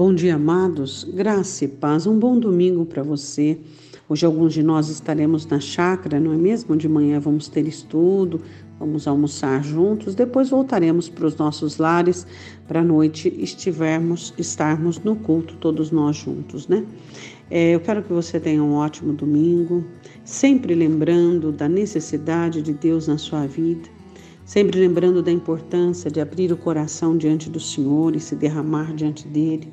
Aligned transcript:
Bom 0.00 0.14
dia, 0.14 0.36
amados. 0.36 1.04
Graça 1.04 1.66
e 1.66 1.68
paz. 1.68 2.06
Um 2.06 2.18
bom 2.18 2.40
domingo 2.40 2.86
para 2.86 3.02
você. 3.02 3.58
Hoje 4.08 4.24
alguns 4.24 4.54
de 4.54 4.62
nós 4.62 4.88
estaremos 4.88 5.44
na 5.44 5.60
chácara, 5.60 6.18
não 6.18 6.32
é 6.32 6.38
mesmo? 6.38 6.74
De 6.74 6.88
manhã 6.88 7.20
vamos 7.20 7.48
ter 7.48 7.68
estudo, 7.68 8.40
vamos 8.78 9.06
almoçar 9.06 9.62
juntos, 9.62 10.14
depois 10.14 10.48
voltaremos 10.48 11.10
para 11.10 11.26
os 11.26 11.36
nossos 11.36 11.76
lares 11.76 12.26
para 12.66 12.80
a 12.80 12.82
noite 12.82 13.28
estivermos, 13.36 14.32
estarmos 14.38 14.98
no 15.00 15.16
culto 15.16 15.54
todos 15.56 15.90
nós 15.90 16.16
juntos, 16.16 16.66
né? 16.66 16.82
É, 17.50 17.74
eu 17.74 17.80
quero 17.80 18.02
que 18.02 18.10
você 18.10 18.40
tenha 18.40 18.62
um 18.62 18.72
ótimo 18.76 19.12
domingo, 19.12 19.84
sempre 20.24 20.74
lembrando 20.74 21.52
da 21.52 21.68
necessidade 21.68 22.62
de 22.62 22.72
Deus 22.72 23.06
na 23.06 23.18
sua 23.18 23.46
vida 23.46 23.99
sempre 24.50 24.80
lembrando 24.80 25.22
da 25.22 25.30
importância 25.30 26.10
de 26.10 26.20
abrir 26.20 26.50
o 26.50 26.56
coração 26.56 27.16
diante 27.16 27.48
do 27.48 27.60
Senhor 27.60 28.16
e 28.16 28.18
se 28.18 28.34
derramar 28.34 28.92
diante 28.92 29.28
dele, 29.28 29.72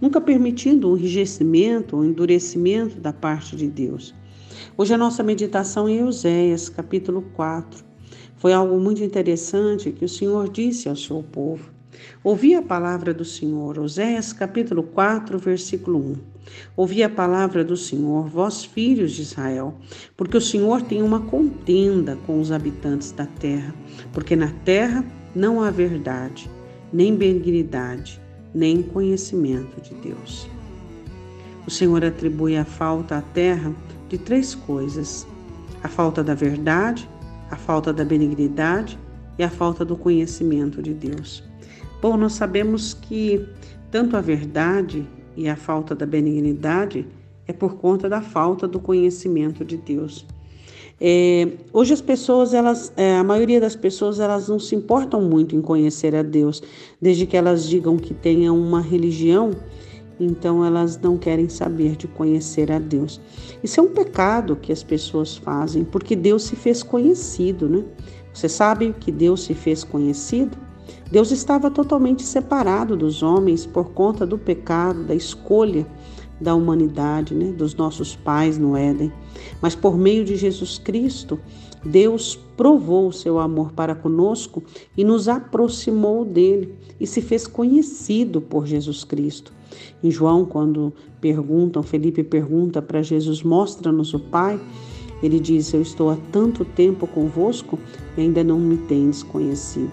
nunca 0.00 0.20
permitindo 0.20 0.90
um 0.90 0.96
enrijecimento 0.96 1.96
ou 1.96 2.04
endurecimento 2.04 2.98
da 2.98 3.12
parte 3.12 3.54
de 3.54 3.68
Deus. 3.68 4.12
Hoje 4.76 4.92
a 4.92 4.98
nossa 4.98 5.22
meditação 5.22 5.88
em 5.88 5.98
Euséias, 5.98 6.68
capítulo 6.68 7.22
4. 7.36 7.84
Foi 8.34 8.52
algo 8.52 8.80
muito 8.80 9.00
interessante 9.00 9.92
que 9.92 10.04
o 10.04 10.08
Senhor 10.08 10.48
disse 10.48 10.88
ao 10.88 10.96
seu 10.96 11.22
povo. 11.22 11.70
Ouvi 12.24 12.56
a 12.56 12.62
palavra 12.62 13.14
do 13.14 13.24
Senhor, 13.24 13.78
Oséias 13.78 14.32
capítulo 14.32 14.82
4, 14.82 15.38
versículo 15.38 16.00
1. 16.00 16.35
Ouvi 16.76 17.02
a 17.02 17.08
palavra 17.08 17.64
do 17.64 17.76
Senhor, 17.76 18.28
vós 18.28 18.64
filhos 18.64 19.12
de 19.12 19.22
Israel, 19.22 19.74
porque 20.16 20.36
o 20.36 20.40
Senhor 20.40 20.82
tem 20.82 21.02
uma 21.02 21.20
contenda 21.20 22.16
com 22.26 22.40
os 22.40 22.52
habitantes 22.52 23.12
da 23.12 23.26
terra, 23.26 23.74
porque 24.12 24.36
na 24.36 24.50
terra 24.64 25.04
não 25.34 25.62
há 25.62 25.70
verdade, 25.70 26.50
nem 26.92 27.14
benignidade, 27.14 28.20
nem 28.54 28.82
conhecimento 28.82 29.80
de 29.80 29.94
Deus. 29.94 30.48
O 31.66 31.70
Senhor 31.70 32.04
atribui 32.04 32.56
a 32.56 32.64
falta 32.64 33.18
à 33.18 33.22
terra 33.22 33.74
de 34.08 34.18
três 34.18 34.54
coisas: 34.54 35.26
a 35.82 35.88
falta 35.88 36.22
da 36.22 36.34
verdade, 36.34 37.08
a 37.50 37.56
falta 37.56 37.92
da 37.92 38.04
benignidade 38.04 38.98
e 39.38 39.42
a 39.42 39.50
falta 39.50 39.84
do 39.84 39.96
conhecimento 39.96 40.82
de 40.82 40.94
Deus. 40.94 41.42
Bom, 42.00 42.16
nós 42.16 42.34
sabemos 42.34 42.94
que 42.94 43.46
tanto 43.90 44.16
a 44.16 44.20
verdade 44.20 45.06
e 45.36 45.48
a 45.48 45.56
falta 45.56 45.94
da 45.94 46.06
benignidade 46.06 47.06
é 47.46 47.52
por 47.52 47.74
conta 47.76 48.08
da 48.08 48.20
falta 48.20 48.66
do 48.66 48.80
conhecimento 48.80 49.64
de 49.64 49.76
Deus. 49.76 50.26
É, 50.98 51.48
hoje 51.72 51.92
as 51.92 52.00
pessoas, 52.00 52.54
elas, 52.54 52.90
é, 52.96 53.18
a 53.18 53.24
maioria 53.24 53.60
das 53.60 53.76
pessoas, 53.76 54.18
elas 54.18 54.48
não 54.48 54.58
se 54.58 54.74
importam 54.74 55.20
muito 55.20 55.54
em 55.54 55.60
conhecer 55.60 56.14
a 56.14 56.22
Deus, 56.22 56.62
desde 57.00 57.26
que 57.26 57.36
elas 57.36 57.68
digam 57.68 57.98
que 57.98 58.14
tenham 58.14 58.58
uma 58.58 58.80
religião, 58.80 59.50
então 60.18 60.64
elas 60.64 60.98
não 60.98 61.18
querem 61.18 61.50
saber 61.50 61.96
de 61.96 62.08
conhecer 62.08 62.72
a 62.72 62.78
Deus. 62.78 63.20
Isso 63.62 63.78
é 63.78 63.82
um 63.82 63.88
pecado 63.88 64.56
que 64.56 64.72
as 64.72 64.82
pessoas 64.82 65.36
fazem, 65.36 65.84
porque 65.84 66.16
Deus 66.16 66.44
se 66.44 66.56
fez 66.56 66.82
conhecido, 66.82 67.68
né? 67.68 67.84
Você 68.32 68.48
sabe 68.48 68.94
que 68.98 69.12
Deus 69.12 69.44
se 69.44 69.54
fez 69.54 69.84
conhecido? 69.84 70.65
Deus 71.10 71.30
estava 71.30 71.70
totalmente 71.70 72.22
separado 72.22 72.96
dos 72.96 73.22
homens 73.22 73.64
por 73.64 73.90
conta 73.90 74.26
do 74.26 74.38
pecado, 74.38 75.04
da 75.04 75.14
escolha 75.14 75.86
da 76.40 76.54
humanidade, 76.54 77.34
né, 77.34 77.52
dos 77.52 77.74
nossos 77.74 78.14
pais 78.14 78.58
no 78.58 78.76
Éden. 78.76 79.12
Mas 79.60 79.74
por 79.74 79.96
meio 79.96 80.24
de 80.24 80.36
Jesus 80.36 80.78
Cristo, 80.78 81.38
Deus 81.84 82.38
provou 82.56 83.08
o 83.08 83.12
seu 83.12 83.38
amor 83.38 83.72
para 83.72 83.94
conosco 83.94 84.62
e 84.96 85.04
nos 85.04 85.28
aproximou 85.28 86.24
dele 86.24 86.74
e 87.00 87.06
se 87.06 87.22
fez 87.22 87.46
conhecido 87.46 88.40
por 88.40 88.66
Jesus 88.66 89.04
Cristo. 89.04 89.52
Em 90.02 90.10
João, 90.10 90.44
quando 90.44 90.92
perguntam, 91.20 91.82
Felipe 91.82 92.22
pergunta 92.22 92.80
para 92.82 93.02
Jesus: 93.02 93.42
Mostra-nos 93.42 94.14
o 94.14 94.20
Pai. 94.20 94.60
Ele 95.22 95.40
diz: 95.40 95.72
Eu 95.72 95.82
estou 95.82 96.10
há 96.10 96.16
tanto 96.30 96.64
tempo 96.64 97.06
convosco 97.06 97.78
e 98.16 98.20
ainda 98.20 98.44
não 98.44 98.58
me 98.58 98.76
tendes 98.76 99.22
conhecido. 99.22 99.90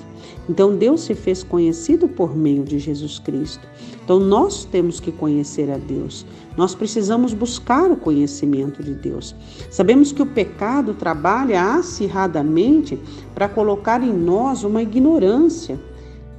Então 0.50 0.76
Deus 0.76 1.02
se 1.02 1.16
fez 1.16 1.44
conhecido 1.44 2.08
por 2.08 2.36
meio 2.36 2.64
de 2.64 2.78
Jesus 2.80 3.20
Cristo. 3.20 3.68
Então 4.04 4.20
nós 4.20 4.66
temos 4.66 5.00
que 5.00 5.12
conhecer 5.12 5.72
a 5.72 5.78
Deus. 5.78 6.26
Nós 6.58 6.76
precisamos 6.76 7.34
buscar 7.34 7.90
o 7.90 7.98
conhecimento 7.98 8.84
de 8.84 8.94
Deus. 8.94 9.36
Sabemos 9.72 10.12
que 10.12 10.22
o 10.22 10.26
pecado 10.26 10.94
trabalha 10.94 11.76
acirradamente 11.76 13.00
para 13.34 13.48
colocar 13.48 14.04
em 14.04 14.14
nós 14.14 14.64
uma 14.64 14.82
ignorância 14.82 15.80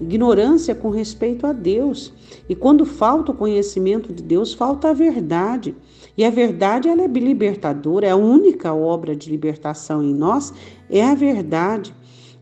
ignorância 0.00 0.74
com 0.74 0.90
respeito 0.90 1.46
a 1.46 1.52
Deus. 1.52 2.12
E 2.48 2.54
quando 2.54 2.84
falta 2.84 3.32
o 3.32 3.34
conhecimento 3.34 4.12
de 4.12 4.22
Deus, 4.22 4.52
falta 4.52 4.90
a 4.90 4.92
verdade. 4.92 5.74
E 6.16 6.24
a 6.24 6.30
verdade 6.30 6.88
ela 6.88 7.02
é 7.02 7.08
libertadora, 7.08 8.06
é 8.06 8.10
a 8.10 8.16
única 8.16 8.72
obra 8.72 9.16
de 9.16 9.30
libertação 9.30 10.02
em 10.02 10.14
nós 10.14 10.52
é 10.88 11.04
a 11.04 11.14
verdade. 11.14 11.94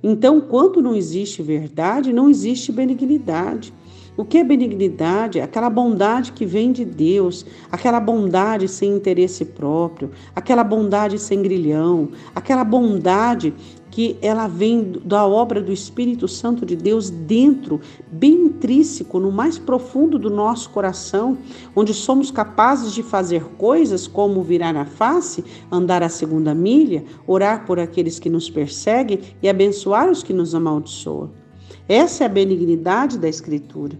Então, 0.03 0.41
quando 0.41 0.83
não 0.83 0.97
existe 0.97 1.43
verdade, 1.43 2.13
não 2.13 2.29
existe 2.29 2.73
benignidade. 2.73 3.73
O 4.15 4.27
que 4.27 4.37
é 4.37 4.45
benignidade? 4.45 5.41
Aquela 5.41 5.71
bondade 5.71 6.33
que 6.33 6.45
vem 6.45 6.71
de 6.71 6.85
Deus, 6.85 7.47
aquela 7.71 7.99
bondade 7.99 8.69
sem 8.69 8.95
interesse 8.95 9.43
próprio, 9.43 10.11
aquela 10.37 10.63
bondade 10.63 11.19
sem 11.19 11.41
grilhão, 11.41 12.11
aquela 12.35 12.63
bondade 12.63 13.55
que 13.91 14.19
ela 14.21 14.47
vem 14.47 15.01
da 15.05 15.27
obra 15.27 15.63
do 15.63 15.73
Espírito 15.73 16.29
Santo 16.29 16.67
de 16.67 16.77
Deus 16.77 17.09
dentro, 17.09 17.81
bem 18.11 18.33
intrínseco, 18.33 19.19
no 19.19 19.33
mais 19.33 19.59
profundo 19.59 20.19
do 20.19 20.29
nosso 20.29 20.69
coração, 20.71 21.39
onde 21.75 21.95
somos 21.95 22.31
capazes 22.31 22.93
de 22.93 23.03
fazer 23.03 23.45
coisas 23.57 24.07
como 24.07 24.43
virar 24.43 24.77
a 24.77 24.85
face, 24.85 25.43
andar 25.71 26.03
a 26.03 26.11
segunda 26.11 26.55
milha, 26.55 27.03
orar 27.27 27.65
por 27.65 27.81
aqueles 27.81 28.19
que 28.19 28.29
nos 28.29 28.51
perseguem 28.51 29.21
e 29.43 29.49
abençoar 29.49 30.11
os 30.11 30.23
que 30.23 30.35
nos 30.35 30.55
amaldiçoam. 30.55 31.42
Essa 31.89 32.25
é 32.25 32.27
a 32.27 32.31
benignidade 32.31 33.19
da 33.19 33.29
Escritura. 33.29 33.97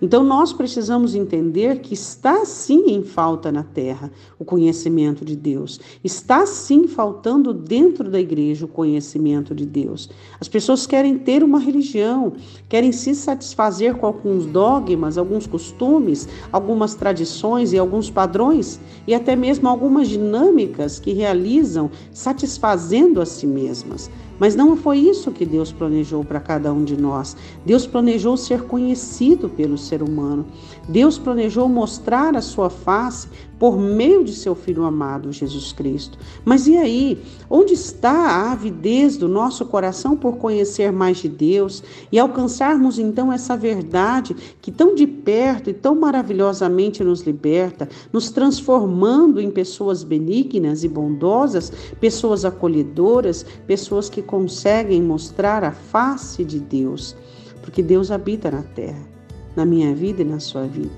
Então 0.00 0.22
nós 0.22 0.52
precisamos 0.52 1.14
entender 1.14 1.80
que 1.80 1.92
está 1.92 2.44
sim 2.44 2.84
em 2.86 3.02
falta 3.02 3.50
na 3.50 3.64
terra 3.64 4.10
o 4.38 4.44
conhecimento 4.44 5.24
de 5.24 5.34
Deus. 5.34 5.80
Está 6.04 6.46
sim 6.46 6.86
faltando 6.86 7.52
dentro 7.52 8.08
da 8.08 8.20
igreja 8.20 8.64
o 8.64 8.68
conhecimento 8.68 9.54
de 9.54 9.66
Deus. 9.66 10.08
As 10.40 10.48
pessoas 10.48 10.86
querem 10.86 11.18
ter 11.18 11.42
uma 11.42 11.58
religião, 11.58 12.34
querem 12.68 12.92
se 12.92 13.14
satisfazer 13.14 13.96
com 13.96 14.06
alguns 14.06 14.46
dogmas, 14.46 15.18
alguns 15.18 15.46
costumes, 15.46 16.28
algumas 16.52 16.94
tradições 16.94 17.72
e 17.72 17.78
alguns 17.78 18.08
padrões 18.08 18.78
e 19.06 19.14
até 19.14 19.34
mesmo 19.34 19.68
algumas 19.68 20.08
dinâmicas 20.08 21.00
que 21.00 21.12
realizam 21.12 21.90
satisfazendo 22.12 23.20
a 23.20 23.26
si 23.26 23.46
mesmas. 23.46 24.08
Mas 24.38 24.54
não 24.54 24.76
foi 24.76 24.98
isso 24.98 25.32
que 25.32 25.44
Deus 25.44 25.72
planejou 25.72 26.24
para 26.24 26.38
cada 26.38 26.72
um 26.72 26.84
de 26.84 26.96
nós. 26.96 27.36
Deus 27.66 27.86
planejou 27.86 28.36
ser 28.36 28.62
conhecido 28.62 29.48
pelo 29.48 29.76
ser 29.88 30.02
humano. 30.02 30.46
Deus 30.88 31.18
planejou 31.18 31.68
mostrar 31.68 32.36
a 32.36 32.42
sua 32.42 32.70
face 32.70 33.28
por 33.58 33.76
meio 33.76 34.22
de 34.22 34.32
seu 34.32 34.54
Filho 34.54 34.84
amado, 34.84 35.32
Jesus 35.32 35.72
Cristo. 35.72 36.16
Mas 36.44 36.66
e 36.66 36.76
aí? 36.76 37.20
Onde 37.50 37.74
está 37.74 38.12
a 38.12 38.52
avidez 38.52 39.16
do 39.16 39.26
nosso 39.26 39.64
coração 39.66 40.16
por 40.16 40.36
conhecer 40.36 40.92
mais 40.92 41.18
de 41.18 41.28
Deus 41.28 41.82
e 42.12 42.18
alcançarmos 42.18 42.98
então 42.98 43.32
essa 43.32 43.56
verdade 43.56 44.36
que 44.60 44.70
tão 44.70 44.94
de 44.94 45.06
perto 45.06 45.70
e 45.70 45.74
tão 45.74 45.94
maravilhosamente 45.96 47.02
nos 47.02 47.22
liberta, 47.22 47.88
nos 48.12 48.30
transformando 48.30 49.40
em 49.40 49.50
pessoas 49.50 50.04
benignas 50.04 50.84
e 50.84 50.88
bondosas, 50.88 51.72
pessoas 52.00 52.44
acolhedoras, 52.44 53.44
pessoas 53.66 54.08
que 54.08 54.22
conseguem 54.22 55.02
mostrar 55.02 55.64
a 55.64 55.72
face 55.72 56.44
de 56.44 56.60
Deus? 56.60 57.16
Porque 57.62 57.82
Deus 57.82 58.10
habita 58.10 58.50
na 58.50 58.62
terra, 58.62 59.17
na 59.58 59.66
minha 59.66 59.92
vida 59.92 60.22
e 60.22 60.24
na 60.24 60.38
sua 60.38 60.66
vida. 60.66 60.94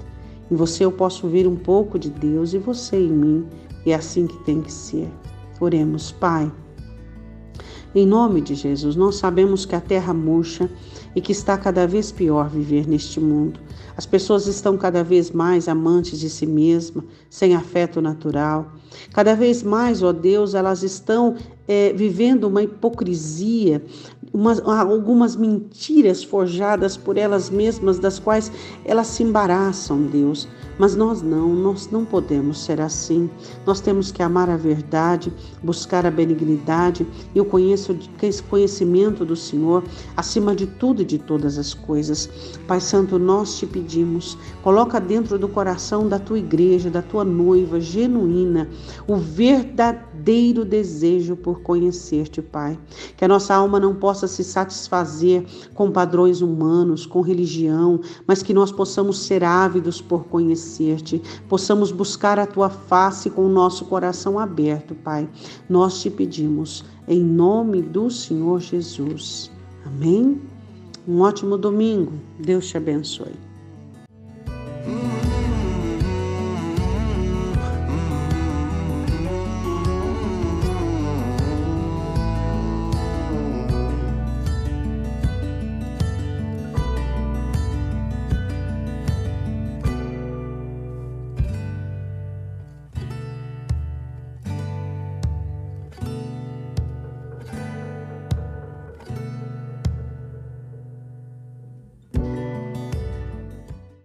Em 0.51 0.55
você 0.55 0.85
eu 0.85 0.93
posso 0.93 1.27
ver 1.27 1.47
um 1.47 1.57
pouco 1.57 1.99
de 1.99 2.11
Deus 2.11 2.53
e 2.53 2.59
você 2.59 2.97
em 2.97 3.11
mim. 3.11 3.47
É 3.87 3.95
assim 3.95 4.27
que 4.27 4.37
tem 4.45 4.61
que 4.61 4.71
ser. 4.71 5.09
Oremos, 5.59 6.13
Pai. 6.13 6.53
Em 7.95 8.07
nome 8.07 8.43
de 8.43 8.55
Jesus, 8.55 8.95
nós 8.95 9.17
sabemos 9.17 9.65
que 9.65 9.75
a 9.75 9.81
terra 9.81 10.13
murcha 10.13 10.71
e 11.17 11.21
que 11.21 11.33
está 11.33 11.57
cada 11.57 11.87
vez 11.87 12.13
pior 12.13 12.49
viver 12.49 12.87
neste 12.87 13.19
mundo. 13.19 13.59
As 13.97 14.07
pessoas 14.07 14.47
estão 14.47 14.77
cada 14.77 15.03
vez 15.03 15.31
mais 15.31 15.67
amantes 15.67 16.21
de 16.21 16.31
si 16.31 16.47
mesmas, 16.47 17.05
sem 17.29 17.57
afeto 17.57 18.01
natural. 18.01 18.73
Cada 19.13 19.35
vez 19.35 19.63
mais, 19.63 20.03
ó 20.03 20.13
Deus, 20.13 20.55
elas 20.55 20.83
estão 20.83 21.35
é, 21.67 21.93
vivendo 21.93 22.45
uma 22.45 22.63
hipocrisia 22.63 23.83
umas, 24.33 24.61
algumas 24.61 25.37
mentiras 25.37 26.23
forjadas 26.23 26.97
por 26.97 27.17
elas 27.17 27.51
mesmas, 27.51 27.99
das 27.99 28.19
quais 28.19 28.51
elas 28.85 29.09
se 29.09 29.23
embaraçam, 29.23 30.03
Deus. 30.03 30.49
Mas 30.79 30.97
nós 30.97 31.21
não, 31.21 31.49
nós 31.51 31.91
não 31.91 32.07
podemos 32.07 32.65
ser 32.65 32.81
assim. 32.81 33.29
Nós 33.67 33.83
temos 33.83 34.11
que 34.11 34.23
amar 34.23 34.49
a 34.49 34.57
verdade, 34.57 35.31
buscar 35.63 36.07
a 36.07 36.11
benignidade 36.11 37.07
e 37.35 37.41
o 37.41 37.45
conhecimento 37.45 39.25
do 39.25 39.37
Senhor 39.37 39.85
acima 40.17 40.55
de 40.57 40.67
tudo 40.67 41.03
e 41.03 41.05
de 41.05 41.19
todas 41.19 41.59
as 41.59 41.75
coisas. 41.75 42.31
Pai 42.67 42.81
Santo, 42.81 43.19
nós 43.19 43.59
te 43.59 43.67
pedimos, 43.67 44.39
coloca 44.63 44.99
dentro 44.99 45.39
do 45.39 45.49
coração 45.49 46.09
da 46.09 46.19
tua 46.19 46.39
igreja, 46.39 46.89
da 46.89 47.03
tua 47.03 47.25
noiva 47.25 47.79
genuína, 47.79 48.67
o 49.07 49.17
verdadeiro 49.17 50.65
desejo 50.65 51.37
por 51.37 51.61
conhecer-te, 51.61 52.41
Pai. 52.41 52.79
Que 53.19 53.25
a 53.27 53.29
nossa 53.29 53.55
alma 53.55 53.79
não 53.79 53.95
possa 53.95 54.20
se 54.29 54.45
satisfazer 54.45 55.45
com 55.75 55.91
padrões 55.91 56.41
humanos, 56.41 57.07
com 57.07 57.21
religião, 57.21 58.01
mas 58.27 58.43
que 58.43 58.55
nós 58.55 58.73
possamos 58.73 59.19
ser 59.19 59.45
ávidos 59.45 60.01
por 60.01 60.25
conhecer 60.25 60.51
conhecer-te, 60.51 61.23
possamos 61.49 61.93
buscar 61.93 62.39
a 62.39 62.47
tua 62.47 62.71
face 62.71 63.31
com 63.31 63.45
o 63.45 63.49
nosso 63.49 63.85
coração 63.85 64.39
aberto, 64.39 64.95
Pai. 64.95 65.29
Nós 65.69 66.01
te 66.01 66.11
pedimos, 66.11 66.85
em 67.07 67.23
nome 67.23 67.83
do 67.83 68.11
Senhor 68.11 68.61
Jesus. 68.61 69.51
Amém? 69.85 70.41
Um 71.07 71.21
ótimo 71.21 71.57
domingo. 71.57 72.13
Deus 72.39 72.69
te 72.69 72.77
abençoe. 72.77 73.50